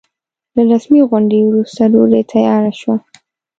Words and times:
له 0.55 0.61
رسمي 0.71 1.01
غونډې 1.09 1.39
وروسته 1.43 1.81
ډوډۍ 1.91 2.23
تياره 2.31 2.71
شوه. 2.79 2.95